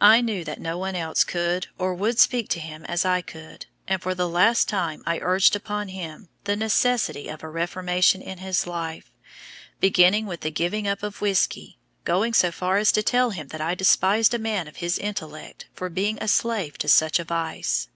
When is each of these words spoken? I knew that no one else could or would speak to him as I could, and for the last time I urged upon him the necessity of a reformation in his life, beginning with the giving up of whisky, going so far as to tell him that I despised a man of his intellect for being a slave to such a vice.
I 0.00 0.20
knew 0.20 0.42
that 0.42 0.60
no 0.60 0.76
one 0.76 0.96
else 0.96 1.22
could 1.22 1.68
or 1.78 1.94
would 1.94 2.18
speak 2.18 2.48
to 2.48 2.58
him 2.58 2.84
as 2.86 3.04
I 3.04 3.20
could, 3.20 3.66
and 3.86 4.02
for 4.02 4.12
the 4.12 4.28
last 4.28 4.68
time 4.68 5.04
I 5.06 5.20
urged 5.22 5.54
upon 5.54 5.86
him 5.86 6.28
the 6.42 6.56
necessity 6.56 7.28
of 7.28 7.44
a 7.44 7.48
reformation 7.48 8.20
in 8.22 8.38
his 8.38 8.66
life, 8.66 9.12
beginning 9.78 10.26
with 10.26 10.40
the 10.40 10.50
giving 10.50 10.88
up 10.88 11.04
of 11.04 11.20
whisky, 11.20 11.78
going 12.04 12.34
so 12.34 12.50
far 12.50 12.78
as 12.78 12.90
to 12.90 13.04
tell 13.04 13.30
him 13.30 13.46
that 13.54 13.60
I 13.60 13.76
despised 13.76 14.34
a 14.34 14.38
man 14.40 14.66
of 14.66 14.78
his 14.78 14.98
intellect 14.98 15.66
for 15.74 15.88
being 15.88 16.18
a 16.20 16.26
slave 16.26 16.76
to 16.78 16.88
such 16.88 17.20
a 17.20 17.24
vice. 17.24 17.86